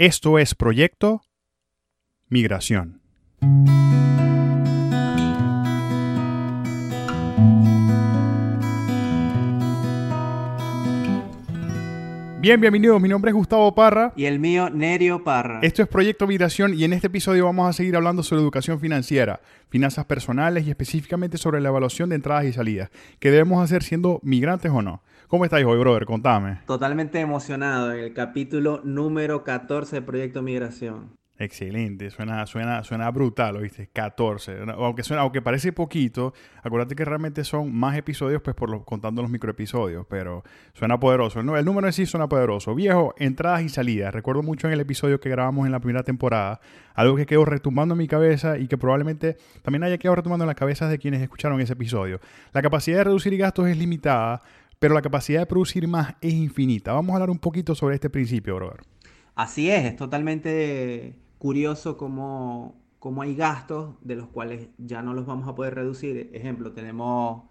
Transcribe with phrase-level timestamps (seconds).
[0.00, 1.22] Esto es Proyecto
[2.28, 3.00] Migración.
[12.40, 13.00] Bien, bienvenidos.
[13.02, 14.12] Mi nombre es Gustavo Parra.
[14.14, 15.58] Y el mío, Nerio Parra.
[15.62, 19.40] Esto es Proyecto Migración y en este episodio vamos a seguir hablando sobre educación financiera,
[19.68, 22.90] finanzas personales y específicamente sobre la evaluación de entradas y salidas.
[23.18, 25.02] ¿Qué debemos hacer siendo migrantes o no?
[25.28, 26.06] ¿Cómo estáis hoy, brother?
[26.06, 26.60] Contame.
[26.66, 31.18] Totalmente emocionado en el capítulo número 14 de Proyecto Migración.
[31.40, 33.90] Excelente, suena, suena, suena brutal, ¿oíste?
[33.92, 34.56] 14.
[34.74, 39.30] Aunque, suena, aunque parece poquito, acuérdate que realmente son más episodios, pues por contando los
[39.30, 41.40] microepisodios, pero suena poderoso.
[41.40, 42.74] El, el número en sí suena poderoso.
[42.74, 44.14] Viejo, entradas y salidas.
[44.14, 46.58] Recuerdo mucho en el episodio que grabamos en la primera temporada,
[46.94, 50.48] algo que quedó retumbando en mi cabeza y que probablemente también haya quedado retumbando en
[50.48, 52.18] las cabezas de quienes escucharon ese episodio.
[52.52, 54.42] La capacidad de reducir gastos es limitada,
[54.78, 56.92] pero la capacidad de producir más es infinita.
[56.92, 58.80] Vamos a hablar un poquito sobre este principio, brother.
[59.34, 65.26] Así es, es totalmente curioso cómo, cómo hay gastos de los cuales ya no los
[65.26, 66.30] vamos a poder reducir.
[66.32, 67.44] Ejemplo, tenemos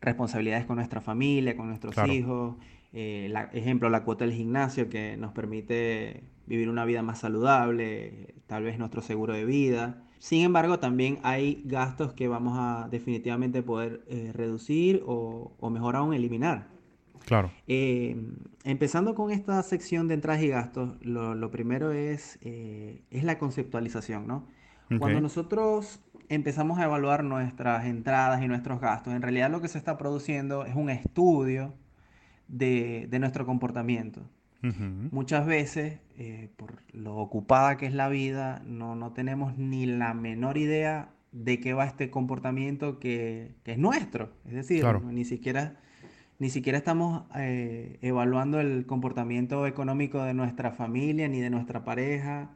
[0.00, 2.56] responsabilidades con nuestra familia, con nuestros hijos.
[2.92, 8.64] Eh, ejemplo, la cuota del gimnasio que nos permite vivir una vida más saludable, tal
[8.64, 10.02] vez nuestro seguro de vida.
[10.18, 15.96] Sin embargo, también hay gastos que vamos a definitivamente poder eh, reducir o, o, mejor
[15.96, 16.66] aún eliminar.
[17.24, 17.50] Claro.
[17.66, 18.16] Eh,
[18.64, 24.26] empezando con esta sección de entradas y gastos, lo, primero es, eh, es la conceptualización,
[24.26, 24.46] ¿no?
[24.98, 29.76] Cuando nosotros empezamos a evaluar nuestras entradas y nuestros gastos, en realidad lo que se
[29.76, 31.74] está produciendo es un estudio
[32.48, 34.22] de, nuestro comportamiento.
[34.60, 40.14] Muchas veces, eh, por lo ocupada que es la vida, no, no, tenemos ni la
[40.14, 44.32] menor idea de qué va este comportamiento que, que es nuestro.
[44.44, 45.78] Es decir, ni siquiera
[46.38, 52.50] ni siquiera estamos eh, evaluando el comportamiento económico de nuestra familia ni de nuestra pareja,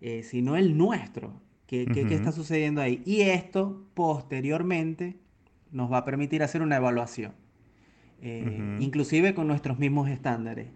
[0.00, 1.40] eh, sino el nuestro.
[1.66, 3.02] ¿Qué, está sucediendo ahí?
[3.04, 5.18] Y esto posteriormente
[5.70, 7.32] nos va a permitir hacer una evaluación,
[8.22, 10.68] eh, inclusive con nuestros mismos estándares.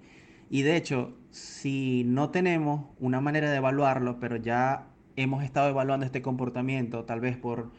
[0.53, 4.87] Y de hecho, si no tenemos una manera de evaluarlo, pero ya
[5.17, 7.71] hemos estado evaluando este comportamiento, tal vez por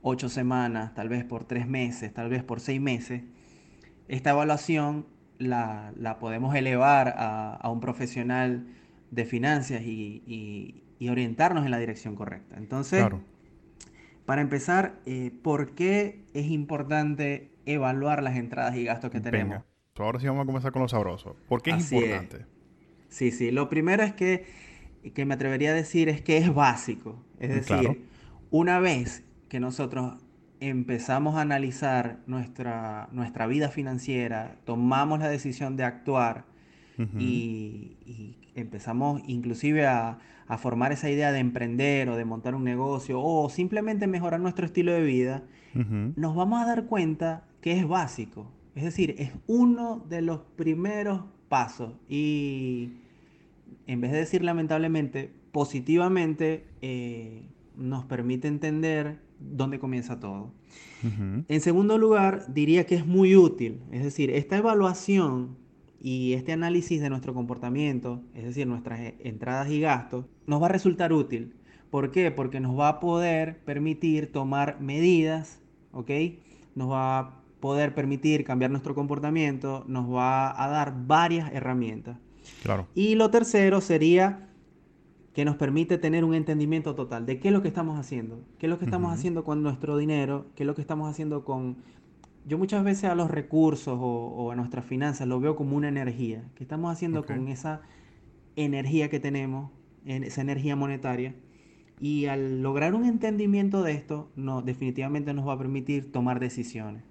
[0.00, 3.24] ocho semanas, tal vez por tres meses, tal vez por seis meses,
[4.06, 5.06] esta evaluación
[5.38, 8.64] la, podemos elevar a, un profesional
[9.10, 12.58] de finanzas y, orientarnos en la dirección correcta.
[12.58, 13.04] Entonces,
[14.24, 19.64] para empezar, eh, ¿por qué es importante evaluar las entradas y gastos que tenemos?
[20.04, 21.36] Ahora sí vamos a comenzar con lo sabroso.
[21.48, 22.46] ¿Por qué es importante?
[23.08, 23.50] Sí, sí.
[23.50, 24.46] Lo primero es que,
[25.14, 27.22] que me atrevería a decir es que es básico.
[27.38, 28.06] Es decir,
[28.50, 30.14] una vez que nosotros
[30.60, 36.44] empezamos a analizar nuestra, nuestra vida financiera, tomamos la decisión de actuar
[37.18, 40.18] y, empezamos inclusive a,
[40.58, 44.92] formar esa idea de emprender o de montar un negocio o simplemente mejorar nuestro estilo
[44.92, 45.44] de vida,
[45.74, 48.50] nos vamos a dar cuenta que es básico.
[48.74, 52.90] Es decir, es uno de los primeros pasos y
[53.86, 57.42] en vez de decir lamentablemente, positivamente eh,
[57.76, 60.52] nos permite entender dónde comienza todo.
[61.48, 65.56] En segundo lugar, diría que es muy útil, es decir, esta evaluación
[66.00, 70.66] y este análisis de nuestro comportamiento, es decir, nuestras e, entradas y gastos, nos va
[70.66, 71.54] a resultar útil.
[71.90, 72.30] ¿Por qué?
[72.30, 75.60] Porque nos va a poder permitir tomar medidas,
[75.92, 76.10] ¿ok?
[76.74, 82.18] Nos va a poder permitir cambiar nuestro comportamiento, nos va a dar varias herramientas.
[82.62, 82.88] Claro.
[82.94, 84.48] Y lo tercero sería
[85.32, 88.66] que nos permite tener un entendimiento total de qué es lo que estamos haciendo, qué
[88.66, 91.76] es lo que estamos haciendo con nuestro dinero, qué es lo que estamos haciendo con...
[92.46, 96.42] Yo muchas veces a los recursos o, a nuestras finanzas lo veo como una energía,
[96.54, 97.82] qué estamos haciendo con esa
[98.56, 99.70] energía que tenemos,
[100.04, 101.34] esa energía monetaria.
[102.00, 107.09] Y al lograr un entendimiento de esto, no, definitivamente nos va a permitir tomar decisiones.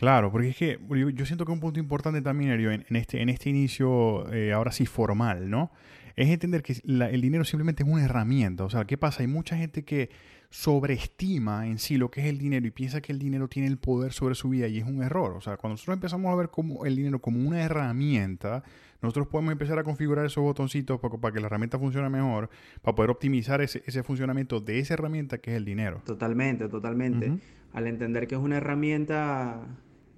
[0.00, 0.78] Claro, porque es que
[1.14, 4.72] yo, siento que un punto importante también, en, en, este, en este inicio, eh, ahora
[4.72, 5.70] sí formal, ¿no?
[6.16, 8.64] es entender que el dinero simplemente es una herramienta.
[8.64, 9.22] O sea, ¿qué pasa?
[9.22, 10.10] Hay mucha gente que
[10.50, 13.78] sobreestima en sí lo que es el dinero y piensa que el dinero tiene el
[13.78, 15.32] poder sobre su vida y es un error.
[15.32, 18.62] O sea, cuando nosotros empezamos a ver como el dinero como una herramienta,
[19.00, 22.50] nosotros podemos empezar a configurar esos botoncitos para, que la herramienta funcione mejor,
[22.82, 26.02] para poder optimizar ese, funcionamiento de esa herramienta que es el dinero.
[26.04, 27.38] Totalmente, totalmente.
[27.72, 29.60] Al entender que es una herramienta,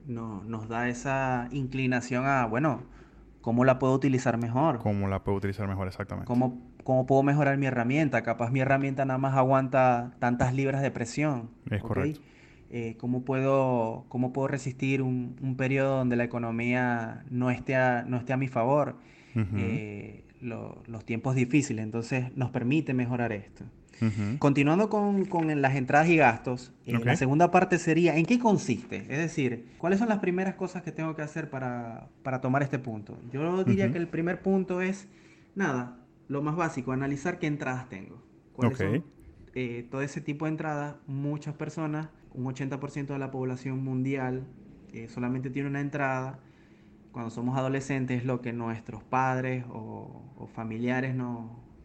[0.06, 2.82] no, nos da esa inclinación a, bueno,
[3.43, 4.78] ¿Cómo la puedo utilizar mejor?
[4.78, 6.26] ¿Cómo la puedo utilizar mejor, exactamente?
[6.26, 8.22] ¿Cómo, ¿Cómo puedo mejorar mi herramienta?
[8.22, 11.50] Capaz mi herramienta nada más aguanta tantas libras de presión.
[11.69, 12.20] Es correcto.
[12.70, 18.04] Eh, ¿cómo, puedo, ¿Cómo puedo resistir un, un, periodo donde la economía no esté a,
[18.06, 18.96] no esté a mi favor?
[19.34, 23.64] Eh, los tiempos difíciles, entonces nos permite mejorar esto.
[24.38, 28.99] Continuando con, las entradas y gastos, eh, la segunda parte sería, ¿en qué consiste?
[29.08, 32.08] Es decir, ¿cuáles son las primeras cosas que tengo que hacer para,
[32.40, 33.19] tomar este punto?
[33.32, 35.08] Yo diría que el primer punto es,
[35.54, 38.22] nada, lo más básico, analizar qué entradas tengo.
[38.54, 39.04] ¿Cuáles son
[39.54, 40.96] eh, todo ese tipo de entradas?
[41.06, 44.44] Muchas personas, un 80% de la población mundial
[44.93, 46.38] eh, solamente tiene una entrada
[47.12, 50.19] cuando somos adolescentes es lo que nuestros padres o,
[50.54, 51.14] familiares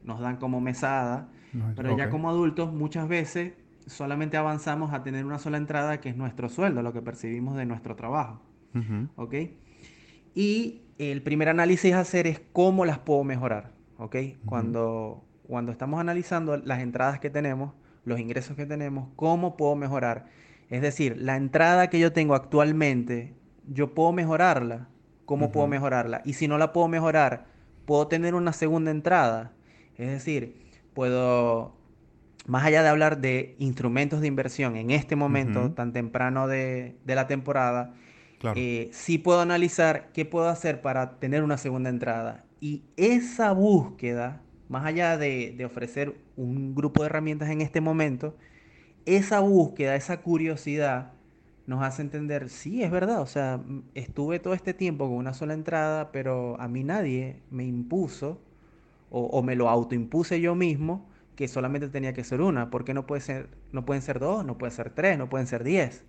[0.07, 1.30] nos dan como mesada,
[1.75, 3.54] pero ya como adultos muchas veces
[3.86, 7.65] solamente avanzamos a tener una sola entrada que es nuestro sueldo, lo que percibimos de
[7.65, 8.42] nuestro trabajo.
[9.15, 9.36] ¿Ok?
[10.33, 13.71] Y el primer análisis a hacer es cómo las puedo mejorar.
[14.00, 14.15] ¿Ok?
[14.45, 17.74] cuando, cuando estamos analizando las entradas que tenemos,
[18.06, 20.27] los ingresos que tenemos, cómo puedo mejorar.
[20.69, 23.36] Es decir, la entrada que yo tengo actualmente,
[23.68, 24.88] yo puedo mejorarla
[25.27, 26.21] cómo puedo mejorarla.
[26.25, 27.45] Y si no la puedo mejorar,
[27.86, 29.51] puedo tener una segunda entrada.
[29.97, 30.55] Es decir,
[30.94, 31.75] puedo,
[32.45, 37.27] más allá de hablar de instrumentos de inversión en este momento tan temprano de, la
[37.27, 37.94] temporada,
[38.55, 42.45] eh, sí puedo analizar qué puedo hacer para tener una segunda entrada.
[42.59, 48.35] Y esa búsqueda, más allá de, de ofrecer un grupo de herramientas en este momento,
[49.05, 51.13] esa búsqueda, esa curiosidad,
[51.67, 53.61] nos hace entender, sí, es verdad, o sea,
[53.93, 58.39] estuve todo este tiempo con una sola entrada, pero a mí nadie me impuso
[59.09, 63.21] o, me lo autoimpuse yo mismo que solamente tenía que ser una, porque no puede
[63.21, 66.04] ser, no pueden ser dos, no pueden ser tres, no pueden ser diez.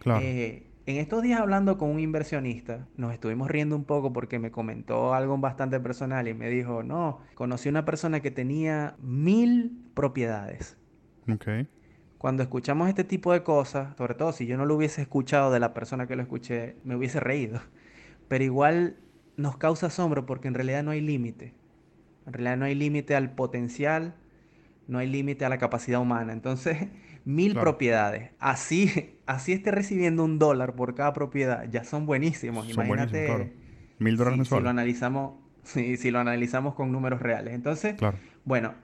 [0.00, 0.20] Claro.
[0.24, 4.50] Eh, en estos días hablando con un inversionista, nos estuvimos riendo un poco porque me
[4.50, 10.76] comentó algo bastante personal y me dijo, no, conocí una persona que tenía mil propiedades.
[11.32, 11.68] Okay
[12.22, 15.58] cuando escuchamos este tipo de cosas, sobre todo si yo no lo hubiese escuchado de
[15.58, 17.60] la persona que lo escuché, me hubiese reído.
[18.28, 18.94] Pero igual
[19.36, 21.52] nos causa asombro porque en realidad no hay límite.
[22.26, 24.14] En realidad no hay límite al potencial,
[24.88, 26.32] no hay límite a la capacidad humana.
[26.32, 26.88] Entonces,
[27.24, 28.30] mil propiedades.
[28.38, 32.68] Así, así esté recibiendo un dólar por cada propiedad, ya son buenísimos.
[32.68, 33.52] Imagínate.
[33.98, 37.54] Mil dólares si, lo analizamos, si, si lo analizamos con números reales.
[37.54, 37.96] Entonces,
[38.44, 38.74] bueno,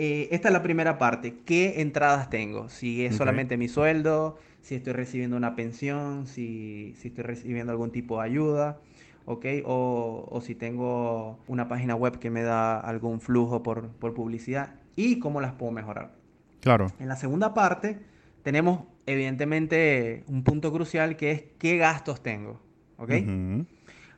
[0.00, 1.38] eh, esta es la primera parte.
[1.44, 2.68] ¿Qué entradas tengo?
[2.68, 8.20] Si es solamente mi sueldo, si estoy recibiendo una pensión, si, estoy recibiendo algún tipo
[8.20, 8.78] de ayuda,
[9.28, 9.46] ¿ok?
[9.64, 15.40] O, si tengo una página web que me da algún flujo por, publicidad y cómo
[15.40, 16.14] las puedo mejorar.
[16.60, 16.88] Claro.
[16.98, 18.00] En la segunda parte
[18.42, 22.60] tenemos evidentemente un punto crucial que es qué gastos tengo,
[22.96, 23.12] ¿ok?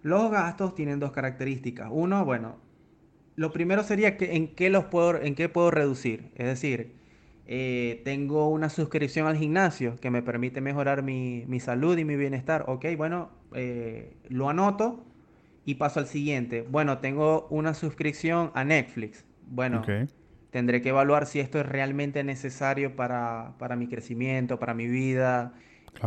[0.02, 1.88] Los gastos tienen dos características.
[1.90, 2.56] Uno, bueno,
[3.36, 6.30] lo primero sería que en qué los puedo, en qué puedo reducir.
[6.36, 6.94] Es decir,
[7.46, 12.64] eh, tengo una suscripción al gimnasio que me permite mejorar mi, salud y mi bienestar.
[12.68, 15.04] Ok, bueno, eh, lo anoto
[15.64, 16.62] y paso al siguiente.
[16.62, 19.24] Bueno, tengo una suscripción a Netflix.
[19.46, 19.82] Bueno,
[20.50, 25.54] tendré que evaluar si esto es realmente necesario para, mi crecimiento, para mi vida.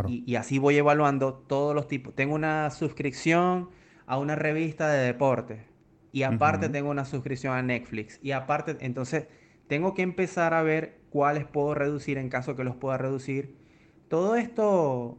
[0.08, 2.16] Y, y, así voy evaluando todos los tipos.
[2.16, 3.70] Tengo una suscripción
[4.06, 5.60] a una revista de deportes
[6.14, 9.28] y aparte tengo una suscripción a Netflix y aparte, entonces
[9.68, 13.56] tengo que empezar a ver cuáles puedo reducir en caso que los pueda reducir.
[14.10, 15.18] Todo esto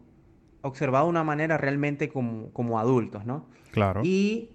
[0.65, 3.47] observado de una manera realmente como, como adultos, ¿no?
[3.71, 4.01] Claro.
[4.05, 4.51] Y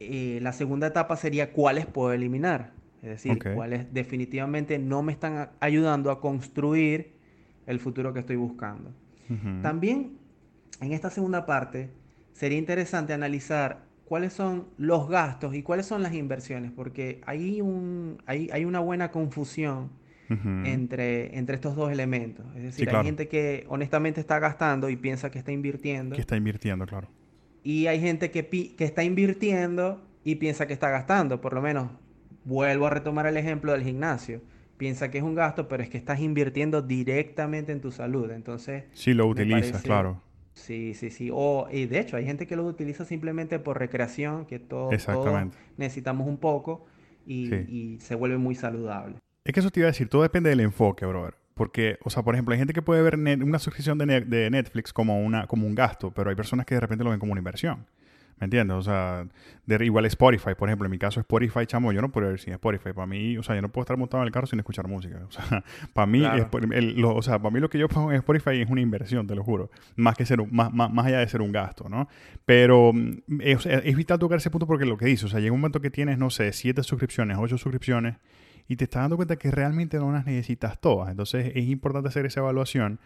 [0.00, 2.72] eh, la segunda etapa sería cuáles puedo eliminar.
[3.02, 7.12] Es decir, cuáles definitivamente no me están ayudando a construir
[7.66, 8.92] el futuro que estoy buscando.
[9.62, 10.18] También
[10.80, 11.90] en esta segunda parte
[12.32, 18.22] sería interesante analizar cuáles son los gastos y cuáles son las inversiones, porque hay, un,
[18.26, 19.90] hay, hay una buena confusión
[20.28, 22.44] entre, entre estos dos elementos.
[22.56, 26.14] Es decir, hay gente que honestamente está gastando y piensa que está invirtiendo.
[26.14, 27.08] Que está invirtiendo, claro.
[27.62, 31.40] Y hay gente que, que está invirtiendo y piensa que está gastando.
[31.40, 31.90] Por lo menos,
[32.44, 34.40] vuelvo a retomar el ejemplo del gimnasio.
[34.76, 38.30] Piensa que es un gasto, pero es que estás invirtiendo directamente en tu salud.
[38.30, 38.84] Entonces...
[38.92, 40.22] Sí, lo utilizas, claro.
[40.56, 41.28] Sí, sí, sí.
[41.32, 44.90] O, y de hecho, hay gente que lo utiliza simplemente por recreación, que todos
[45.76, 46.86] necesitamos un poco
[47.26, 49.16] y, se vuelve muy saludable.
[49.46, 51.34] Es que eso te iba a decir, todo depende del enfoque, brother.
[51.54, 54.92] Porque, o sea, por ejemplo, hay gente que puede ver una suscripción de, de, Netflix
[54.92, 57.38] como, una, como un gasto, pero hay personas que de repente lo ven como una
[57.38, 57.86] inversión.
[58.40, 58.76] ¿Me entiendes?
[58.76, 59.24] O sea,
[59.64, 62.54] de, igual Spotify, por ejemplo, en mi caso Spotify, chamo, yo no puedo ver sin
[62.54, 62.92] Spotify.
[62.92, 65.24] Para mí, o sea, yo no puedo estar montado en el carro sin escuchar música.
[65.28, 65.62] O sea,
[65.94, 66.24] para mí,
[66.96, 69.36] lo, o sea, para mí lo que yo pongo en Spotify es una inversión, te
[69.36, 69.70] lo juro.
[69.94, 72.08] Más que ser más, más, allá de ser un gasto, ¿no?
[72.44, 75.52] Pero mm, es, es, vital tocar ese punto porque lo que dice, o sea, llega
[75.52, 78.16] un momento que tienes, no sé, siete suscripciones, ocho suscripciones
[78.68, 81.10] y te estás dando cuenta que realmente no las necesitas todas.
[81.10, 82.98] Entonces es importante hacer esa evaluación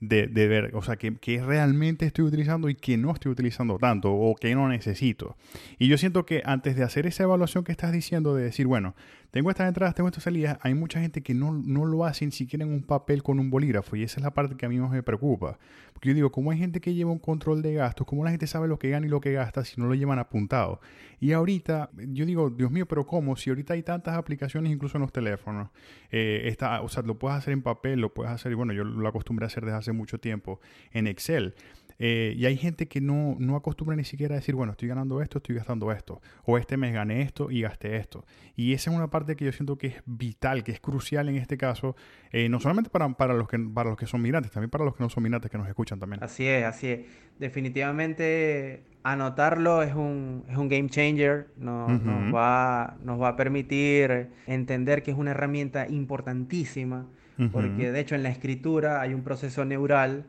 [0.00, 3.78] de, de ver, o sea, que, que, realmente estoy utilizando y que no estoy utilizando
[3.78, 5.36] tanto o que no necesito.
[5.78, 8.94] Y yo siento que antes de hacer esa evaluación que estás diciendo, de decir, bueno,
[9.36, 12.32] tengo estas entradas, tengo estas salidas, hay mucha gente que no, no lo hace ni
[12.32, 14.78] siquiera en un papel con un bolígrafo y esa es la parte que a mí
[14.78, 15.58] más me preocupa.
[15.92, 18.06] Porque yo digo, ¿cómo hay gente que lleva un control de gastos?
[18.06, 20.18] ¿Cómo la gente sabe lo que gana y lo que gasta si no lo llevan
[20.18, 20.80] apuntado?
[21.20, 23.36] Y ahorita, yo digo, Dios mío, pero ¿cómo?
[23.36, 25.68] Si ahorita hay tantas aplicaciones incluso en los teléfonos,
[26.10, 29.06] eh, o sea, lo puedes hacer en papel, lo puedes hacer, y bueno, yo lo
[29.06, 30.60] acostumbré a hacer desde hace mucho tiempo
[30.92, 31.54] en Excel.
[31.98, 35.22] Eh, y hay gente que no, no acostumbra ni siquiera a decir, bueno, estoy ganando
[35.22, 36.20] esto, estoy gastando esto.
[36.44, 38.24] O este mes gané esto y gasté esto.
[38.54, 41.36] Y esa es una parte que yo siento que es vital, que es crucial en
[41.36, 41.96] este caso,
[42.32, 44.94] eh, no solamente para, para, los que, para los que son migrantes, también para los
[44.94, 46.22] que no son migrantes que nos escuchan también.
[46.22, 47.00] Así es, así es.
[47.38, 54.30] Definitivamente anotarlo es un, es un game changer, nos, nos, va, nos va a permitir
[54.46, 57.06] entender que es una herramienta importantísima,
[57.52, 60.24] porque de hecho en la escritura hay un proceso neural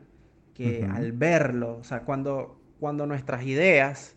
[0.58, 4.16] que al verlo, o sea, cuando, cuando nuestras ideas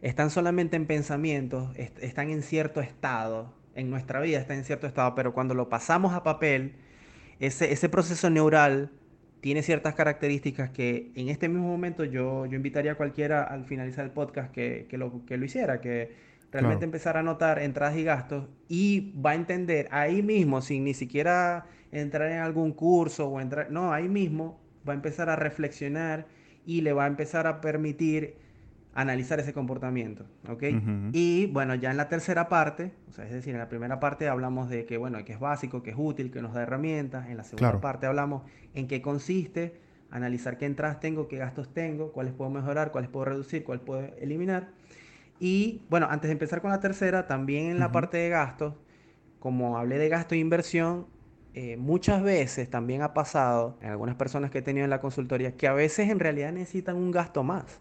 [0.00, 5.14] están solamente en pensamientos, están en cierto estado, en nuestra vida está en cierto estado,
[5.14, 6.76] pero cuando lo pasamos a papel,
[7.40, 8.92] ese, ese proceso neural
[9.40, 14.04] tiene ciertas características que en este mismo momento yo, yo invitaría a cualquiera al finalizar
[14.04, 16.14] el podcast que, que, lo, que lo hiciera, que
[16.52, 20.94] realmente empezara a notar entradas y gastos y va a entender ahí mismo, sin ni
[20.94, 26.26] siquiera entrar en algún curso o entrar, no, ahí mismo va a empezar a reflexionar
[26.66, 28.34] y le va a empezar a permitir
[28.94, 30.64] analizar ese comportamiento, ¿ok?
[31.12, 34.28] Y bueno, ya en la tercera parte, o sea, es decir, en la primera parte
[34.28, 37.38] hablamos de que, bueno, que es básico, que es útil, que nos da herramientas, en
[37.38, 38.42] la segunda parte hablamos
[38.74, 43.24] en qué consiste, analizar qué entradas tengo, qué gastos tengo, cuáles puedo mejorar, cuáles puedo
[43.24, 44.68] reducir, cuáles puedo eliminar.
[45.40, 48.74] Y bueno, antes de empezar con la tercera, también en la parte de gastos,
[49.38, 51.06] como hablé de gasto e inversión,
[51.54, 55.56] eh, muchas veces también ha pasado en algunas personas que he tenido en la consultoría
[55.56, 57.80] que a veces en realidad necesitan un gasto más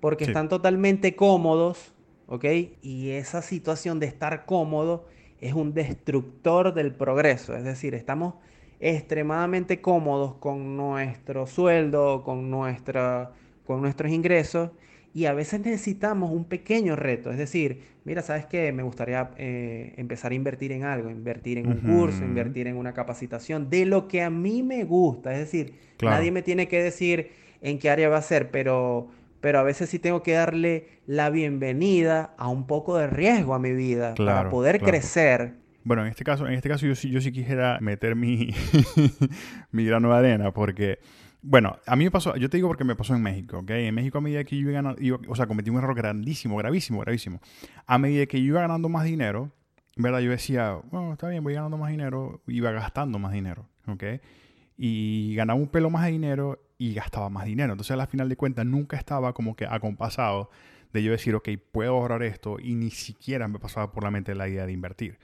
[0.00, 1.92] porque están totalmente cómodos,
[2.26, 2.44] ¿ok?
[2.82, 5.06] Y esa situación de estar cómodo
[5.40, 8.34] es un destructor del progreso, es decir, estamos
[8.80, 13.32] extremadamente cómodos con nuestro sueldo, con, nuestra,
[13.66, 14.70] con nuestros ingresos
[15.12, 18.72] y a veces necesitamos un pequeño reto, es decir, mira, ¿sabes qué?
[18.72, 22.92] Me gustaría eh, empezar a invertir en algo, invertir en un curso, invertir en una
[22.92, 27.30] capacitación, de lo que a mí me gusta, es decir, nadie me tiene que decir
[27.60, 29.08] en qué área va a ser, pero,
[29.40, 33.58] pero a veces sí tengo que darle la bienvenida a un poco de riesgo a
[33.58, 35.54] mi vida para poder crecer.
[35.82, 38.50] Bueno, en este caso, en este caso yo, yo sí quisiera meter mi,
[39.72, 40.98] mi grano de arena porque
[41.42, 43.70] bueno, a mí me pasó, yo te digo porque me pasó en México, ¿ok?
[43.70, 47.00] En México a medida que yo iba ganando, o sea, cometí un error grandísimo, gravísimo,
[47.00, 47.40] gravísimo.
[47.86, 49.50] A medida que yo iba ganando más dinero,
[49.96, 50.20] ¿verdad?
[50.20, 54.04] Yo decía, bueno, está bien, voy ganando más dinero, iba gastando más dinero, ¿ok?
[54.76, 57.72] Y ganaba un pelo más de dinero y gastaba más dinero.
[57.72, 60.50] Entonces, a la final de cuentas, nunca estaba como que acompasado
[60.92, 64.34] de yo decir, ok, puedo ahorrar esto y ni siquiera me pasaba por la mente
[64.34, 65.18] la idea de invertir.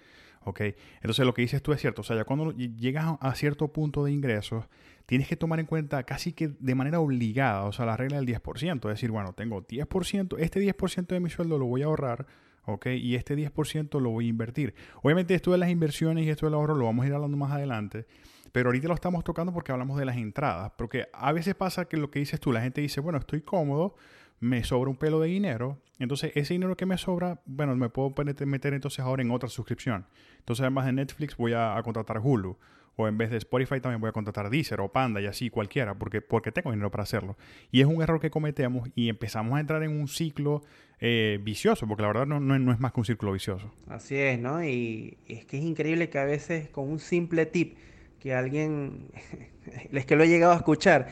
[0.46, 0.60] ¿ok?
[0.96, 4.04] Entonces lo que dices tú es cierto, o sea, ya cuando llegas a cierto punto
[4.04, 4.64] de ingresos,
[5.06, 8.26] tienes que tomar en cuenta casi que de manera obligada, o sea, la regla del
[8.26, 12.26] 10%, es decir, bueno, tengo 10%, este 10% de mi sueldo lo voy a ahorrar,
[12.66, 12.86] ¿ok?
[12.86, 14.74] Y este 10% lo voy a invertir.
[15.02, 17.52] Obviamente esto de las inversiones y esto del ahorro lo vamos a ir hablando más
[17.52, 18.06] adelante,
[18.50, 21.96] pero ahorita lo estamos tocando porque hablamos de las entradas, porque a veces pasa que
[21.96, 23.94] lo que dices tú, la gente dice, bueno, estoy cómodo,
[24.40, 28.12] me sobra un pelo de dinero, entonces ese dinero que me sobra, bueno, me puedo
[28.44, 30.06] meter entonces ahora en otra suscripción.
[30.38, 32.58] Entonces además de Netflix voy a, a contratar Hulu
[32.96, 35.94] o en vez de Spotify también voy a contratar Deezer o Panda y así cualquiera,
[35.94, 37.36] porque, porque tengo dinero para hacerlo.
[37.70, 40.62] Y es un error que cometemos y empezamos a entrar en un ciclo
[40.98, 43.70] eh, vicioso, porque la verdad no, no, es más que un círculo vicioso.
[43.86, 44.64] Así es, ¿no?
[44.64, 47.76] Y es que es increíble que a veces con un simple tip
[48.18, 49.10] que alguien,
[49.92, 51.08] es que lo he llegado a escuchar,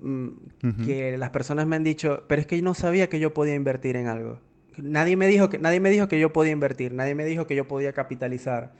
[0.00, 3.32] mm, que las personas me han dicho, pero es que yo no sabía que yo
[3.32, 4.40] podía invertir en algo.
[4.76, 7.54] Nadie me dijo que, nadie me dijo que yo podía invertir, nadie me dijo que
[7.54, 8.72] yo podía capitalizar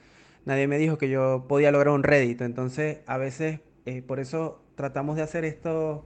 [0.45, 2.45] nadie me dijo que yo podía lograr un rédito.
[2.45, 6.01] Entonces, a veces, eh, por eso tratamos de hacer estos,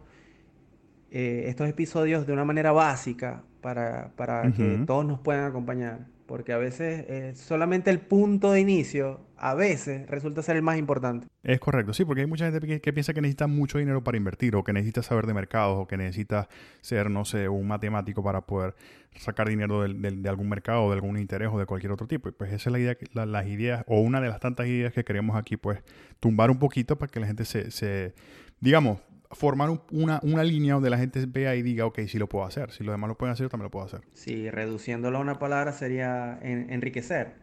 [1.11, 4.11] eh, estos episodios de una manera básica para,
[4.55, 6.07] que todos nos puedan acompañar.
[6.25, 10.77] Porque a veces eh, solamente el punto de inicio, a veces, resulta ser el más
[10.77, 11.27] importante.
[11.43, 14.55] Es correcto, sí, porque hay mucha gente que, piensa que necesita mucho dinero para invertir,
[14.55, 16.47] o que necesita saber de mercados, o que necesita
[16.79, 18.73] ser, no sé, un matemático para poder
[19.17, 22.29] sacar dinero de algún mercado, de algún interés o de cualquier otro tipo.
[22.29, 22.95] Y pues esa es la idea,
[23.25, 25.83] las ideas, o una de las tantas ideas que queremos aquí, pues,
[26.21, 28.15] tumbar un poquito para que la gente se, se
[28.61, 32.45] digamos, formar una, una, línea donde la gente vea y diga, ok, sí lo puedo
[32.45, 32.71] hacer.
[32.71, 34.03] Si los demás lo pueden hacer, yo también lo puedo hacer.
[34.13, 37.33] Sí, reduciéndolo a una palabra sería enriquecer.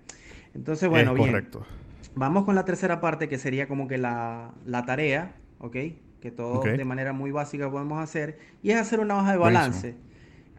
[0.55, 1.29] Entonces, bueno, bien.
[1.29, 1.67] Correcto.
[2.15, 5.77] Vamos con la tercera parte que sería como que la, la tarea, ¿ok?
[6.21, 9.97] que todos de manera muy básica podemos hacer, y es hacer una hoja de balance.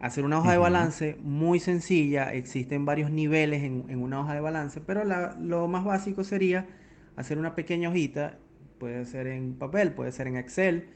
[0.00, 4.80] Hacer una hoja de balance muy sencilla, existen varios niveles en, una hoja de balance,
[4.80, 6.66] pero lo más básico sería
[7.14, 8.38] hacer una pequeña hojita,
[8.78, 10.88] puede ser en papel, puede ser en Excel,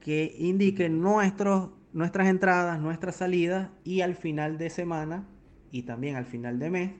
[0.00, 5.26] que indique nuestros, nuestras entradas, nuestras salidas y al final de semana
[5.70, 6.90] y también al final de mes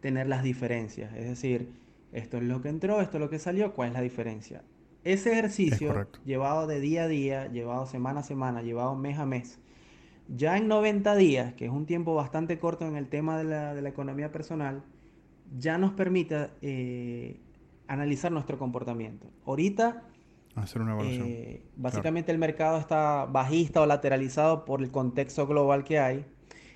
[0.00, 1.14] tener las diferencias.
[1.16, 1.72] Es decir,
[2.12, 4.62] esto es lo que entró, esto es lo que salió, ¿cuál es la diferencia?
[5.04, 9.58] Ese ejercicio llevado de día a día, llevado semana a semana, llevado mes a mes,
[10.28, 13.88] ya en 90 días, que es un tiempo bastante corto en el tema de la,
[13.88, 14.82] economía personal,
[15.58, 17.40] ya nos permite eh,
[17.88, 19.26] analizar nuestro comportamiento.
[19.44, 20.04] Ahorita,
[20.56, 21.26] Hacer una evaluación.
[21.28, 26.26] Eh, básicamente el mercado está bajista o lateralizado por el contexto global que hay.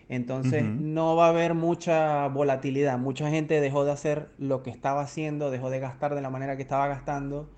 [0.08, 2.98] Entonces no va a haber mucha volatilidad.
[2.98, 6.56] Mucha gente dejó de hacer lo que estaba haciendo, dejó de gastar de la manera
[6.56, 7.48] que estaba gastando.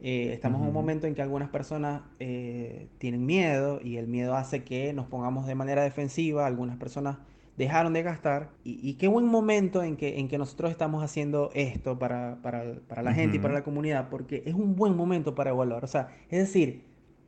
[0.00, 4.34] Eh, estamos en un momento en que algunas personas eh, tienen miedo y el miedo
[4.34, 6.46] hace que nos pongamos de manera defensiva.
[6.46, 7.18] Algunas personas
[7.56, 8.50] dejaron de gastar.
[8.64, 12.38] Y, qué buen momento en que, en que nosotros estamos haciendo esto para,
[13.02, 15.84] la gente y para la comunidad, porque es un buen momento para evaluar.
[15.84, 16.84] O sea, es decir,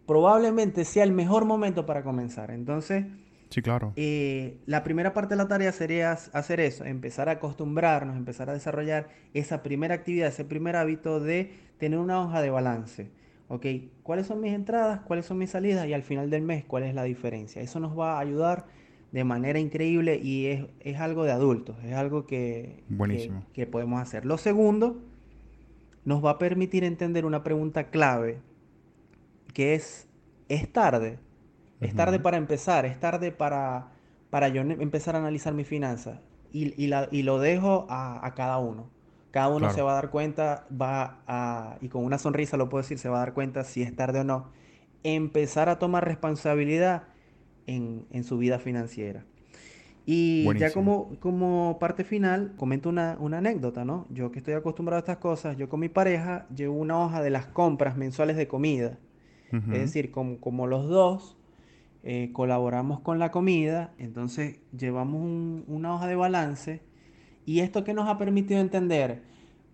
[0.07, 2.51] probablemente sea el mejor momento para comenzar.
[2.51, 3.05] Entonces,
[3.51, 3.93] Sí, claro.
[3.97, 8.53] Eh, la primera parte de la tarea sería hacer eso, empezar a acostumbrarnos, empezar a
[8.53, 13.11] desarrollar esa primera actividad, ese primer hábito de tener una hoja de balance.
[13.49, 13.67] ¿Ok?
[14.03, 15.01] ¿Cuáles son mis entradas?
[15.03, 15.87] ¿Cuáles son mis salidas?
[15.87, 17.63] Y al final del mes, ¿cuál es la diferencia?
[17.63, 18.67] Eso nos va a ayudar
[19.15, 20.47] de manera increíble y
[20.81, 23.45] es, algo de adultos, es algo que, Buenísimo.
[23.53, 24.27] que podemos hacer.
[24.27, 25.01] Lo segundo,
[26.05, 28.41] nos va a permitir entender una pregunta clave,
[29.53, 30.09] que es,
[30.49, 31.21] ¿es tarde?
[31.85, 33.89] Es tarde para empezar, es tarde para,
[34.31, 36.19] para yo empezar a analizar mis finanzas.
[36.53, 38.89] Y, y, lo dejo a, cada uno.
[39.33, 42.83] Cada uno se va a dar cuenta, va a, y con una sonrisa lo puedo
[42.83, 44.51] decir, se va a dar cuenta si es tarde o no.
[45.03, 47.05] Empezar a tomar responsabilidad
[47.67, 49.25] en, en su vida financiera.
[50.07, 54.07] Y ya como, como parte final, comento una, una, anécdota, ¿no?
[54.11, 57.31] Yo que estoy acostumbrado a estas cosas, yo con mi pareja llevo una hoja de
[57.31, 58.99] las compras mensuales de comida.
[59.53, 61.37] Es decir, como, como los dos
[62.07, 65.23] eh, colaboramos con la comida, entonces llevamos
[65.67, 66.83] una hoja de balance
[67.47, 69.23] y esto que nos ha permitido entender,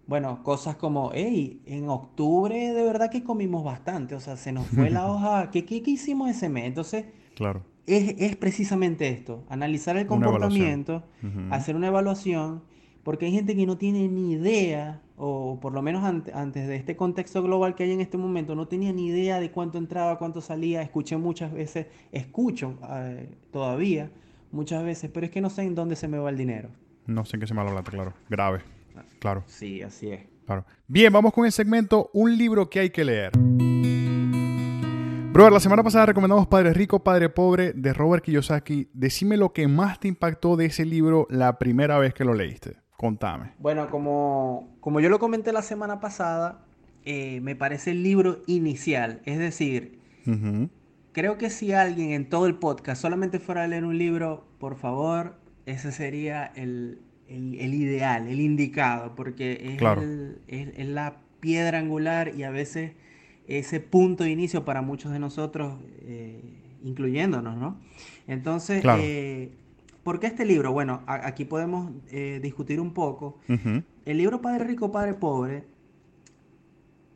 [0.07, 4.69] bueno, cosas como, hey, en octubre de verdad que comimos bastante, o sea, se nos
[4.69, 6.67] fue la hoja, ¿qué, qué, hicimos ese mes?
[6.67, 7.65] Entonces, claro.
[7.89, 11.03] es, es precisamente esto, analizar el comportamiento,
[11.51, 12.63] hacer una evaluación,
[13.03, 16.97] porque hay gente que no tiene ni idea o por lo menos antes de este
[16.97, 20.41] contexto global que hay en este momento, no tenía ni idea de cuánto entraba, cuánto
[20.41, 24.11] salía, escuché muchas veces, escucho eh, todavía
[24.51, 26.71] muchas veces, pero es que no sé en dónde se me va el dinero.
[27.07, 28.15] No sé en qué se me va la plata, claro.
[28.31, 28.61] Grave.
[29.19, 29.45] Claro.
[29.47, 30.23] Sí, así es.
[30.47, 30.65] Claro.
[30.87, 33.33] Bien, vamos con el segmento Un libro que hay que leer.
[35.33, 38.91] Brother, la semana pasada recomendamos Padre Rico, Padre Pobre de Robert Kiyosaki.
[38.93, 42.79] Decime lo que más te impactó de ese libro la primera vez que lo leíste.
[43.01, 43.53] Contame.
[43.59, 46.67] Bueno, como, como yo lo comenté la semana pasada,
[47.07, 49.23] eh, me parece el libro inicial.
[49.25, 49.99] Es decir,
[51.13, 54.77] creo que si alguien en todo el podcast solamente fuera a leer un libro, por
[54.77, 59.79] favor, ese sería el, ideal, el indicado, porque
[60.47, 62.93] es, es, la piedra angular y a veces
[63.47, 66.43] ese punto de inicio para muchos de nosotros, eh,
[66.85, 67.81] incluyéndonos, ¿no?
[68.27, 69.53] Entonces, eh,
[70.03, 70.73] ¿Por qué este libro?
[70.73, 73.39] Bueno, aquí podemos eh, discutir un poco.
[74.05, 75.65] El libro Padre Rico, Padre Pobre,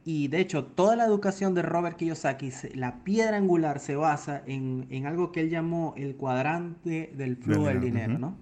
[0.05, 5.07] y de hecho toda la educación de Robert Kiyosaki, la piedra angular se basa en,
[5.07, 8.37] algo que él llamó el cuadrante del flujo del dinero, ¿no?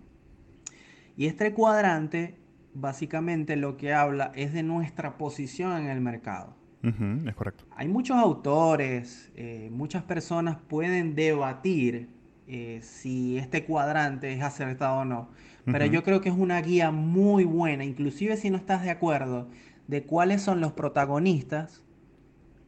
[1.17, 2.37] Y este cuadrante
[2.75, 6.57] básicamente lo que habla es de nuestra posición en el mercado.
[6.83, 7.65] es correcto.
[7.77, 12.09] Hay muchos autores, eh, muchas personas pueden debatir
[12.49, 15.29] eh, si este cuadrante es acertado o no.
[15.65, 19.49] Pero yo creo que es una guía muy buena, inclusive si no estás de acuerdo,
[19.87, 21.83] de cuáles son los protagonistas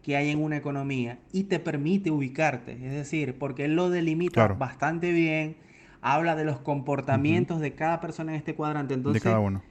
[0.02, 2.72] que hay en una economía y te permite ubicarte.
[2.72, 5.56] Es decir, porque él lo delimita bastante bien,
[6.02, 8.94] habla de los comportamientos de cada persona en este cuadrante.
[8.94, 9.62] Entonces, de cada uno.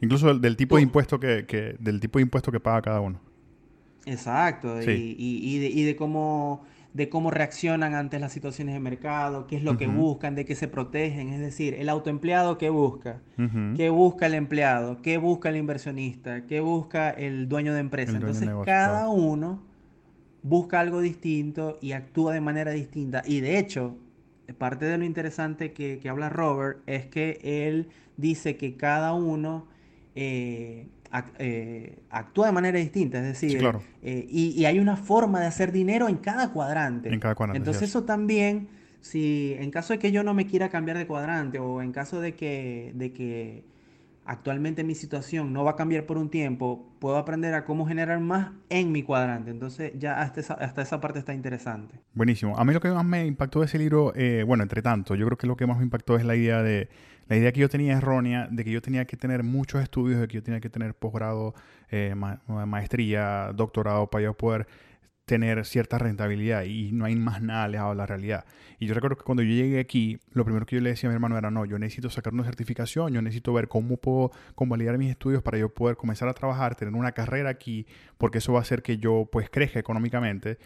[0.00, 3.20] Incluso del, tipo de impuesto que, del tipo de impuesto que paga cada uno.
[4.06, 4.80] Exacto.
[4.80, 9.88] y de cómo de cómo reaccionan ante las situaciones de mercado, qué es lo que
[9.88, 11.30] buscan, de qué se protegen.
[11.30, 13.20] Es decir, el autoempleado, ¿qué busca?
[13.76, 15.02] ¿Qué busca el empleado?
[15.02, 16.46] ¿Qué busca el inversionista?
[16.46, 18.12] ¿Qué busca el dueño de empresa?
[18.12, 19.60] Entonces, cada uno
[20.44, 23.22] busca algo distinto y actúa de manera distinta.
[23.26, 23.96] Y de hecho,
[24.56, 29.66] parte de lo interesante que, habla Robert es que él dice que cada uno...
[30.14, 30.86] Eh,
[31.38, 33.62] eh, actúa de manera distinta, es decir,
[34.02, 37.12] eh, y, hay una forma de hacer dinero en cada cuadrante.
[37.12, 37.58] En cada cuadrante.
[37.58, 38.68] Entonces eso también,
[39.00, 42.20] si en caso de que yo no me quiera cambiar de cuadrante o en caso
[42.20, 43.64] de que, de que
[44.24, 48.18] actualmente mi situación no va a cambiar por un tiempo, puedo aprender a cómo generar
[48.20, 49.50] más en mi cuadrante.
[49.50, 52.00] Entonces ya hasta esa, hasta esa parte está interesante.
[52.14, 52.58] Buenísimo.
[52.58, 55.26] A mí lo que más me impactó de ese libro, eh, bueno, entre tanto, yo
[55.26, 56.88] creo que lo que más me impactó es la idea de,
[57.28, 60.28] la idea que yo tenía errónea de que yo tenía que tener muchos estudios, de
[60.28, 61.54] que yo tenía que tener posgrado,
[61.90, 62.14] eh,
[62.66, 64.66] maestría, doctorado para yo poder
[65.24, 68.44] tener cierta rentabilidad y no hay más nada alejado de la realidad.
[68.78, 71.12] Y yo recuerdo que cuando yo llegué aquí, lo primero que yo le decía a
[71.12, 74.98] mi hermano era, no, yo necesito sacar una certificación, yo necesito ver cómo puedo convalidar
[74.98, 77.86] mis estudios para yo poder comenzar a trabajar, tener una carrera aquí,
[78.18, 80.58] porque eso va a hacer que yo pues crezca económicamente.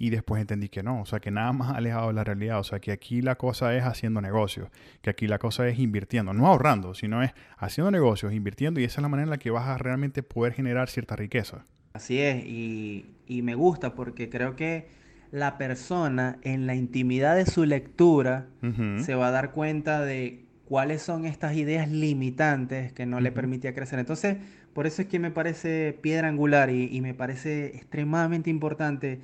[0.00, 2.64] Y después entendí que no, o sea, que nada más alejado de la realidad, o
[2.64, 4.70] sea, que aquí la cosa es haciendo negocios,
[5.02, 9.00] que aquí la cosa es invirtiendo, no ahorrando, sino es haciendo negocios, invirtiendo y esa
[9.00, 11.66] es la manera en la que vas a realmente poder generar cierta riqueza.
[11.92, 13.04] Así es, y,
[13.42, 14.88] me gusta porque creo que
[15.32, 18.46] la persona en la intimidad de su lectura
[19.04, 23.74] se va a dar cuenta de cuáles son estas ideas limitantes que no le permitía
[23.74, 23.98] crecer.
[23.98, 24.38] Entonces,
[24.72, 29.20] por eso es que me parece piedra angular y, me parece extremadamente importante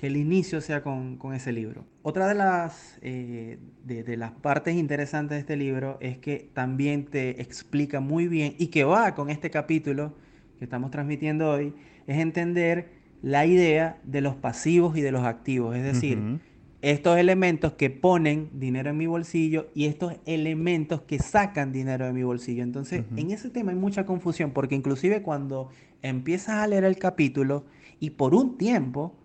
[0.00, 1.84] que el inicio sea con, ese libro.
[2.00, 7.42] Otra de las, eh, de las partes interesantes de este libro es que también te
[7.42, 10.14] explica muy bien y que va con este capítulo
[10.58, 11.74] que estamos transmitiendo hoy,
[12.06, 15.76] es entender la idea de los pasivos y de los activos.
[15.76, 16.40] Es decir,
[16.80, 22.14] estos elementos que ponen dinero en mi bolsillo y estos elementos que sacan dinero de
[22.14, 22.62] mi bolsillo.
[22.62, 25.68] Entonces, en ese tema hay mucha confusión porque inclusive cuando
[26.00, 27.66] empiezas a leer el capítulo
[27.98, 29.19] y por un tiempo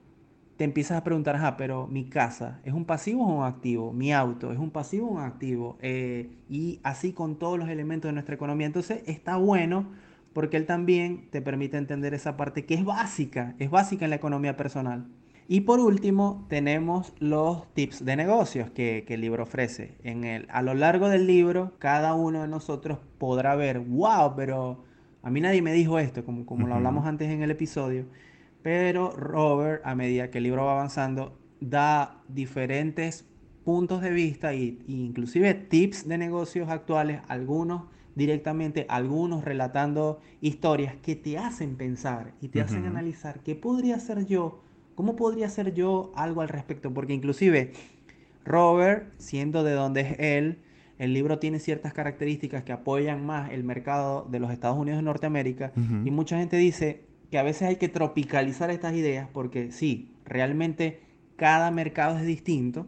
[0.58, 4.14] te empiezas a preguntar, ajá, pero mi casa es un pasivo o un activo, mi
[4.14, 8.14] auto es un pasivo o un activo, eh, y así con todos los elementos de
[8.14, 8.68] nuestra economía.
[8.68, 9.88] Entonces, está bueno
[10.34, 14.18] porque él también te permite entender esa parte que es básica, es básica en la
[14.18, 15.08] economía personal.
[15.48, 19.96] Y por último, tenemos los tips de negocios que, el libro ofrece.
[20.04, 24.84] En el, a lo largo del libro, cada uno de nosotros podrá ver, wow, pero
[25.22, 28.06] a mí nadie me dijo esto, como, como lo hablamos antes en el episodio.
[28.66, 33.24] Pero Robert, a medida que el libro va avanzando, da diferentes
[33.64, 37.84] puntos de vista e inclusive tips de negocios actuales, algunos
[38.16, 44.26] directamente algunos relatando historias que te hacen pensar y te hacen analizar qué podría ser
[44.26, 44.64] yo,
[44.96, 47.72] cómo podría ser yo algo al respecto, porque inclusive
[48.46, 50.64] Robert, siendo de donde es él,
[50.98, 55.04] el libro tiene ciertas características que apoyan más el mercado de los Estados Unidos de
[55.04, 55.72] Norteamérica
[56.04, 61.02] y mucha gente dice que a veces hay que tropicalizar estas ideas porque sí, realmente
[61.36, 62.88] cada mercado es distinto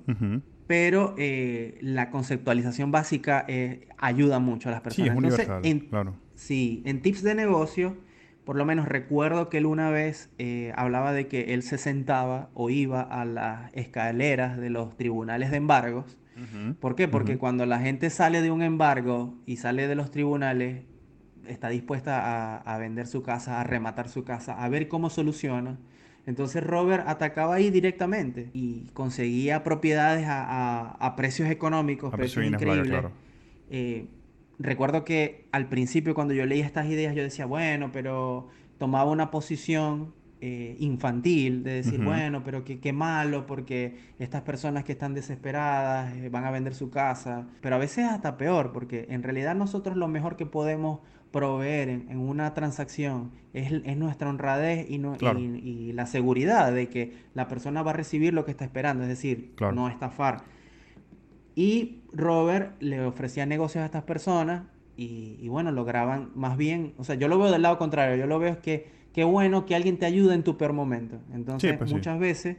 [0.68, 5.10] pero eh, la conceptualización básica eh, ayuda mucho a las personas.
[5.10, 6.16] Sí, es universal, en, claro.
[6.36, 7.98] Sí, en tips de negocio,
[8.46, 12.50] por lo menos recuerdo que él una vez eh, hablaba de que él se sentaba
[12.54, 16.18] o iba a las escaleras de los tribunales de embargos.
[16.80, 17.10] ¿Por qué?
[17.10, 20.86] Porque cuando la gente sale de un embargo y sale de los tribunales,
[21.50, 25.78] está dispuesta a vender su casa, a rematar su casa, a ver cómo soluciona
[26.28, 33.06] entonces Robert atacaba ahí directamente y conseguía propiedades a, precios económicos, a precios increíbles.
[33.70, 34.08] Eh,
[34.60, 39.32] recuerdo que al principio cuando yo leía estas ideas yo decía, bueno, pero tomaba una
[39.32, 46.16] posición eh, infantil de decir, bueno, pero qué, malo porque estas personas que están desesperadas
[46.16, 47.48] eh, van a vender su casa.
[47.62, 51.00] Pero a veces hasta peor porque en realidad nosotros lo mejor que podemos
[51.32, 57.48] proveer en, una transacción es, nuestra honradez y, no, y, la seguridad de que la
[57.48, 60.44] persona va a recibir lo que está esperando, es decir, no estafar.
[61.56, 64.64] Y Robert le ofrecía negocios a estas personas
[64.96, 68.40] y, bueno, lograban más bien, o sea, yo lo veo del lado contrario, yo lo
[68.40, 71.20] veo es que qué bueno que alguien te ayude en tu peor momento.
[71.34, 72.58] Entonces, pues muchas veces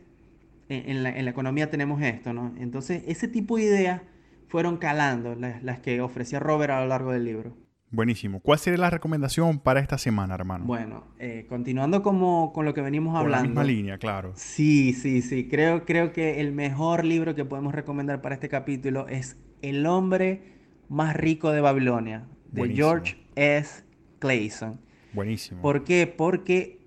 [0.69, 2.53] en, la, economía tenemos esto, ¿no?
[2.59, 4.03] Entonces, ese tipo de ideas
[4.49, 7.57] fueron calando las que ofrecía Robert a lo largo del libro.
[7.93, 8.41] Buenísimo.
[8.41, 10.65] ¿Cuál sería la recomendación para esta semana, hermano?
[10.65, 13.37] Bueno, eh, continuando como, con lo que venimos hablando.
[13.37, 14.33] Por la misma línea, claro.
[14.35, 15.47] Sí, sí, sí.
[15.47, 20.43] Creo, creo que el mejor libro que podemos recomendar para este capítulo es El hombre
[20.89, 23.85] más rico de Babilonia, de George S.
[24.19, 24.88] Clayson.
[25.13, 25.63] Buenísimo.
[25.63, 26.07] ¿Por qué?
[26.07, 26.79] Porque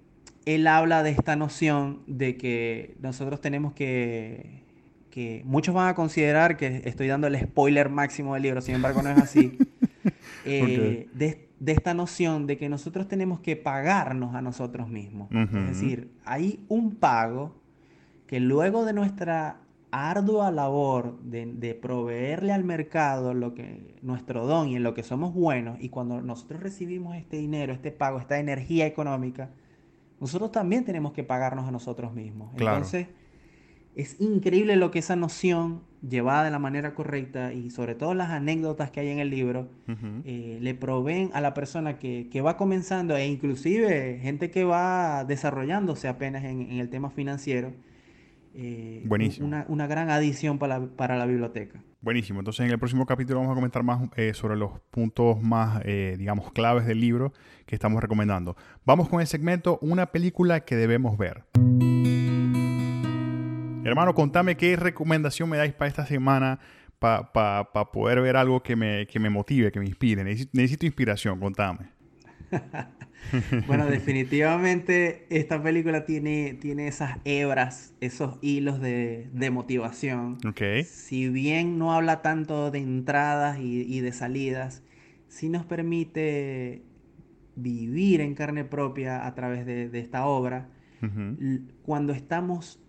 [0.46, 4.62] él habla de esta noción de que nosotros tenemos que
[5.12, 9.04] que muchos van a considerar que estoy dando el spoiler máximo del libro, sin embargo
[9.04, 9.60] no es así.
[10.44, 15.30] Eh, de, esta noción de que nosotros tenemos que pagarnos a nosotros mismos.
[15.32, 17.56] Es decir, hay un pago
[18.26, 19.58] que luego de nuestra
[19.92, 25.34] ardua labor de, proveerle al mercado lo que, nuestro don y en lo que somos
[25.34, 29.50] buenos, y cuando nosotros recibimos este dinero, este pago, esta energía económica,
[30.20, 32.52] nosotros también tenemos que pagarnos a nosotros mismos.
[32.58, 33.08] Entonces,
[33.96, 38.30] es increíble lo que esa noción llevada de la manera correcta y sobre todo las
[38.30, 39.68] anécdotas que hay en el libro
[40.26, 46.08] eh, le proveen a la persona que, va comenzando e inclusive gente que va desarrollándose
[46.08, 47.74] apenas en, el tema financiero.
[48.54, 49.08] Eh,
[49.40, 51.82] una, una, gran adición para la, para la, biblioteca.
[52.02, 52.40] Buenísimo.
[52.40, 56.52] Entonces en el próximo capítulo vamos a comentar más eh, sobre los puntos más, digamos,
[56.52, 57.32] claves del libro
[57.66, 58.58] que estamos recomendando.
[58.86, 61.46] Vamos con el segmento Una película que debemos ver.
[63.84, 66.60] Hermano, contame qué recomendación me dais para esta semana
[67.00, 70.24] para poder ver algo que me, que me motive, que me inspire.
[70.24, 71.90] Necesito, inspiración, contame.
[73.68, 80.38] bueno, definitivamente esta película tiene, tiene esas hebras, esos hilos de, motivación.
[80.48, 80.84] Okay.
[80.84, 84.84] Si bien no habla tanto de entradas y, de salidas,
[85.28, 86.84] sí nos permite
[87.56, 90.70] vivir en carne propia a través de, esta obra.
[91.84, 92.80] Cuando estamos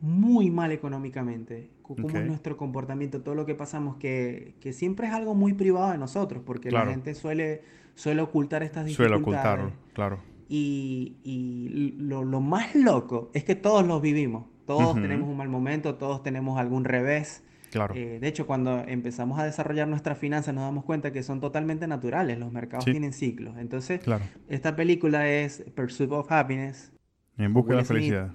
[0.00, 5.34] muy mal económicamente, cómo es nuestro comportamiento, todo lo que pasamos, que, siempre es algo
[5.34, 7.62] muy privado de nosotros, porque la gente suele,
[7.94, 9.22] suele ocultar estas dificultades.
[9.22, 10.20] Suele ocultarlo, claro.
[10.48, 16.22] Y, lo, más loco es que todos los vivimos, todos tenemos un mal momento, todos
[16.22, 17.42] tenemos algún revés.
[17.70, 17.94] Claro.
[17.94, 21.86] Eh, de hecho, cuando empezamos a desarrollar nuestras finanzas nos damos cuenta que son totalmente
[21.86, 23.58] naturales, los mercados tienen ciclos.
[23.58, 24.00] Entonces,
[24.48, 26.92] esta película es Pursuit of Happiness.
[27.36, 28.32] En busca de la felicidad.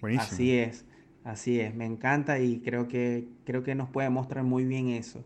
[0.00, 0.32] Buenísimo.
[0.32, 0.86] Así es.
[1.24, 5.24] Así es, me encanta y creo que, creo que nos puede mostrar muy bien eso.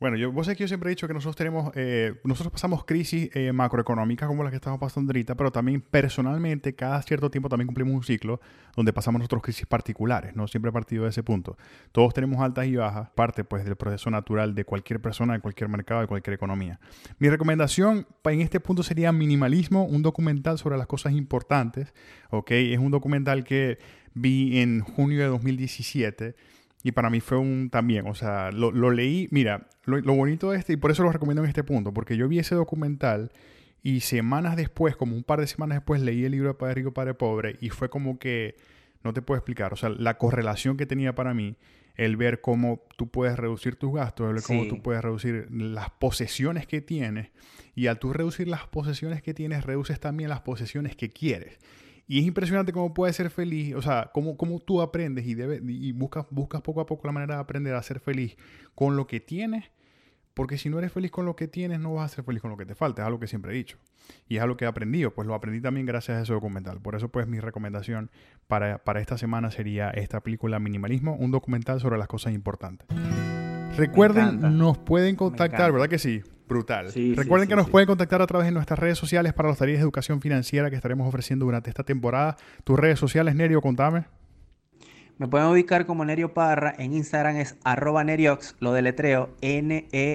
[0.00, 2.84] Bueno, yo, vos sabés que yo siempre he dicho que nosotros tenemos, eh, nosotros pasamos
[2.84, 7.48] crisis eh, macroeconómicas como las que estamos pasando ahorita, pero también personalmente cada cierto tiempo
[7.48, 8.40] también cumplimos un ciclo
[8.74, 10.48] donde pasamos nosotros crisis particulares, ¿no?
[10.48, 11.56] Siempre he partido de ese punto.
[11.92, 15.70] Todos tenemos altas y bajas, parte pues del proceso natural de cualquier persona, de cualquier
[15.70, 16.80] mercado, de cualquier economía.
[17.18, 21.94] Mi recomendación en este punto sería Minimalismo, un documental sobre las cosas importantes,
[22.30, 22.50] ¿ok?
[22.50, 23.78] Es un documental que
[24.12, 26.34] vi en junio de 2017
[26.84, 30.74] y para mí fue un también, o sea, lo, leí, mira, lo, bonito de este,
[30.74, 33.32] y por eso lo recomiendo en este punto, porque yo vi ese documental
[33.82, 36.92] y semanas después, como un par de semanas después, leí el libro de Padre Rico,
[36.92, 38.56] Padre Pobre y fue como que,
[39.02, 41.56] no te puedo explicar, o sea, la correlación que tenía para mí,
[41.96, 45.88] el ver cómo tú puedes reducir tus gastos, el ver cómo tú puedes reducir las
[45.88, 47.30] posesiones que tienes
[47.74, 51.58] y al tú reducir las posesiones que tienes, reduces también las posesiones que quieres.
[52.06, 55.60] Y es impresionante cómo puedes ser feliz, o sea, cómo, cómo tú aprendes y, debe,
[55.66, 58.36] y buscas, buscas poco a poco la manera de aprender a ser feliz
[58.74, 59.70] con lo que tienes,
[60.34, 62.50] porque si no eres feliz con lo que tienes, no vas a ser feliz con
[62.50, 63.78] lo que te falta, es algo que siempre he dicho.
[64.28, 66.80] Y es algo que he aprendido, pues lo aprendí también gracias a ese documental.
[66.80, 68.10] Por eso, pues mi recomendación
[68.48, 72.86] para, para esta semana sería esta película Minimalismo, un documental sobre las cosas importantes.
[73.76, 76.22] Recuerden, nos pueden contactar, ¿verdad que sí?
[76.48, 76.92] Brutal.
[77.16, 79.84] Recuerden que nos pueden contactar a través de nuestras redes sociales para los talleres de
[79.84, 82.36] educación financiera que estaremos ofreciendo durante esta temporada.
[82.64, 84.04] Tus redes sociales, Nerio, contame.
[85.16, 86.74] Me pueden ubicar como Nerio Parra.
[86.76, 90.08] En Instagram es arroba Neriox, lo deletreo N-E-R-I-0-X.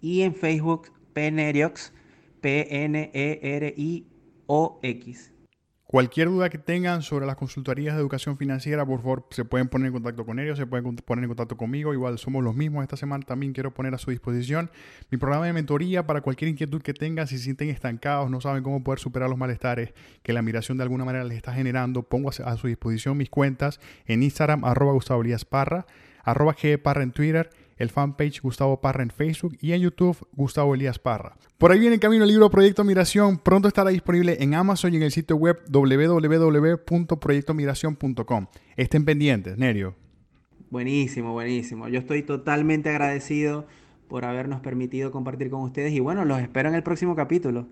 [0.00, 1.92] Y en Facebook, P-Neriox,
[2.40, 3.00] P-N-E-R-I-O-X.
[5.90, 9.88] Cualquier duda que tengan sobre las consultorías de educación financiera, por favor, se pueden poner
[9.88, 11.92] en contacto con ellos, se pueden poner en contacto conmigo.
[11.92, 12.84] Igual somos los mismos.
[12.84, 14.70] Esta semana también quiero poner a su disposición
[15.10, 17.26] mi programa de mentoría para cualquier inquietud que tengan.
[17.26, 20.84] Si se sienten estancados, no saben cómo poder superar los malestares que la migración de
[20.84, 25.24] alguna manera les está generando, pongo a su disposición mis cuentas en Instagram, arroba Gustavo
[25.48, 25.86] Parra,
[26.22, 27.50] arroba Parra en Twitter
[27.80, 31.36] el fanpage Gustavo Parra en Facebook y en YouTube Gustavo Elías Parra.
[31.58, 33.38] Por ahí viene en camino el libro Proyecto Migración.
[33.38, 38.46] Pronto estará disponible en Amazon y en el sitio web www.proyectomigración.com.
[38.76, 39.96] Estén pendientes, Nerio.
[40.68, 41.88] Buenísimo, buenísimo.
[41.88, 43.66] Yo estoy totalmente agradecido
[44.08, 47.66] por habernos permitido compartir con ustedes y bueno, los espero en el próximo capítulo.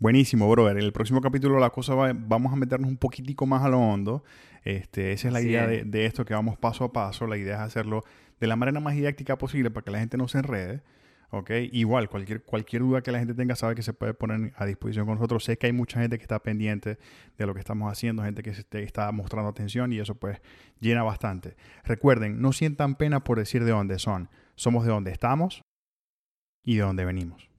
[0.00, 0.78] Buenísimo, brother.
[0.78, 3.78] En el próximo capítulo la cosa va, vamos a meternos un poquitico más a lo
[3.78, 4.24] hondo.
[4.64, 7.28] Este, esa es la idea de, de, esto, que vamos paso a paso.
[7.28, 8.02] La idea es hacerlo
[8.44, 10.82] de la manera más didáctica posible para que la gente no se enrede.
[11.30, 11.50] ¿ok?
[11.72, 15.06] Igual, cualquier, cualquier duda que la gente tenga sabe que se puede poner a disposición
[15.06, 15.44] con nosotros.
[15.44, 16.98] Sé que hay mucha gente que está pendiente
[17.38, 18.52] de lo que estamos haciendo, gente que
[18.82, 20.40] está mostrando atención y eso pues
[20.78, 21.56] llena bastante.
[21.84, 24.28] Recuerden, no sientan pena por decir de dónde son.
[24.56, 25.62] Somos de dónde estamos
[26.62, 27.53] y de dónde venimos.